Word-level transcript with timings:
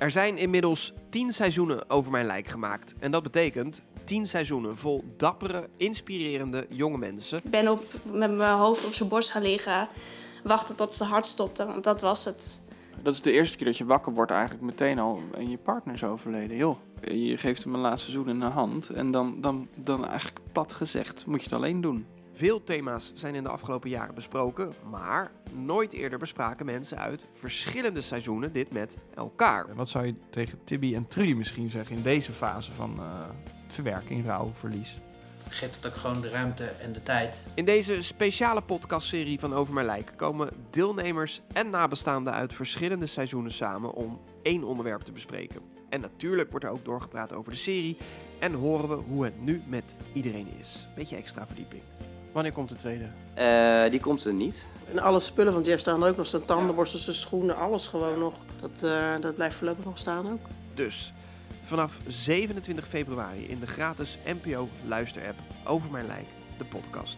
Er 0.00 0.10
zijn 0.10 0.38
inmiddels 0.38 0.92
10 1.08 1.32
seizoenen 1.32 1.90
over 1.90 2.10
mijn 2.10 2.26
lijk 2.26 2.46
gemaakt. 2.46 2.94
En 2.98 3.10
dat 3.10 3.22
betekent 3.22 3.82
10 4.04 4.26
seizoenen 4.26 4.76
vol 4.76 5.04
dappere, 5.16 5.68
inspirerende 5.76 6.66
jonge 6.68 6.98
mensen. 6.98 7.40
Ik 7.44 7.50
ben 7.50 7.68
op, 7.68 7.84
met 8.12 8.36
mijn 8.36 8.56
hoofd 8.56 8.86
op 8.86 8.92
zijn 8.92 9.08
borst 9.08 9.30
gaan 9.30 9.42
liggen, 9.42 9.88
wachten 10.44 10.76
tot 10.76 10.94
zijn 10.94 11.08
hart 11.08 11.26
stopte, 11.26 11.66
want 11.66 11.84
dat 11.84 12.00
was 12.00 12.24
het. 12.24 12.62
Dat 13.02 13.14
is 13.14 13.20
de 13.20 13.32
eerste 13.32 13.56
keer 13.56 13.66
dat 13.66 13.76
je 13.76 13.84
wakker 13.84 14.12
wordt 14.12 14.30
eigenlijk 14.30 14.62
meteen 14.62 14.98
al 14.98 15.22
en 15.34 15.50
je 15.50 15.58
partner 15.58 15.94
is 15.94 16.04
overleden. 16.04 16.56
Joh, 16.56 16.76
je 17.00 17.36
geeft 17.36 17.64
hem 17.64 17.74
een 17.74 17.80
laatste 17.80 18.10
zoen 18.10 18.28
in 18.28 18.40
de 18.40 18.46
hand 18.46 18.88
en 18.88 19.10
dan, 19.10 19.40
dan, 19.40 19.68
dan 19.74 20.06
eigenlijk 20.06 20.40
plat 20.52 20.72
gezegd 20.72 21.26
moet 21.26 21.38
je 21.38 21.44
het 21.44 21.54
alleen 21.54 21.80
doen. 21.80 22.06
Veel 22.40 22.64
thema's 22.64 23.12
zijn 23.14 23.34
in 23.34 23.42
de 23.42 23.48
afgelopen 23.48 23.90
jaren 23.90 24.14
besproken, 24.14 24.72
maar 24.90 25.30
nooit 25.52 25.92
eerder 25.92 26.18
bespraken 26.18 26.66
mensen 26.66 26.98
uit 26.98 27.26
verschillende 27.32 28.00
seizoenen 28.00 28.52
dit 28.52 28.72
met 28.72 28.96
elkaar. 29.14 29.74
Wat 29.74 29.88
zou 29.88 30.06
je 30.06 30.14
tegen 30.30 30.64
Tibby 30.64 30.94
en 30.94 31.08
Trudy 31.08 31.32
misschien 31.32 31.70
zeggen 31.70 31.96
in 31.96 32.02
deze 32.02 32.32
fase 32.32 32.72
van 32.72 32.98
eh, 32.98 33.28
verwerking, 33.68 34.26
rouw, 34.26 34.52
verlies? 34.54 34.98
Geeft 35.48 35.76
het 35.76 35.86
ook 35.86 35.92
gewoon 35.92 36.20
de 36.20 36.28
ruimte 36.28 36.64
en 36.64 36.92
de 36.92 37.02
tijd. 37.02 37.44
In 37.54 37.64
deze 37.64 38.02
speciale 38.02 38.62
podcastserie 38.62 39.38
van 39.38 39.54
Over 39.54 39.74
Mijn 39.74 39.86
Lijk 39.86 40.12
komen 40.16 40.50
deelnemers 40.70 41.40
en 41.52 41.70
nabestaanden 41.70 42.32
uit 42.32 42.54
verschillende 42.54 43.06
seizoenen 43.06 43.52
samen 43.52 43.92
om 43.92 44.20
één 44.42 44.64
onderwerp 44.64 45.00
te 45.00 45.12
bespreken. 45.12 45.60
En 45.88 46.00
natuurlijk 46.00 46.50
wordt 46.50 46.64
er 46.64 46.70
ook 46.70 46.84
doorgepraat 46.84 47.32
over 47.32 47.52
de 47.52 47.58
serie 47.58 47.96
en 48.38 48.52
horen 48.52 48.88
we 48.88 48.94
hoe 48.94 49.24
het 49.24 49.40
nu 49.40 49.62
met 49.66 49.94
iedereen 50.12 50.48
is. 50.60 50.88
Beetje 50.94 51.16
extra 51.16 51.46
verdieping. 51.46 51.82
Wanneer 52.32 52.52
komt 52.52 52.68
de 52.68 52.74
tweede? 52.74 53.04
Eh, 53.34 53.90
die 53.90 54.00
komt 54.00 54.24
er 54.24 54.32
niet. 54.34 54.66
En 54.90 54.98
alle 54.98 55.20
spullen 55.20 55.52
van 55.52 55.62
Jeff 55.62 55.80
staan 55.80 56.02
er 56.02 56.08
ook 56.08 56.16
nog. 56.16 56.26
Zijn 56.26 56.44
tandenborstels, 56.44 57.04
zijn 57.04 57.16
schoenen, 57.16 57.56
alles 57.56 57.86
gewoon 57.86 58.18
nog. 58.18 58.34
Dat, 58.60 58.82
eh, 58.82 59.20
dat 59.20 59.34
blijft 59.34 59.56
voorlopig 59.56 59.84
nog 59.84 59.98
staan 59.98 60.32
ook. 60.32 60.46
Dus 60.74 61.12
vanaf 61.64 61.98
27 62.06 62.86
februari 62.88 63.48
in 63.48 63.60
de 63.60 63.66
gratis 63.66 64.18
NPO 64.24 64.68
luisterapp 64.86 65.38
Over 65.64 65.90
Mijn 65.90 66.06
Lijk, 66.06 66.28
de 66.58 66.64
podcast. 66.64 67.16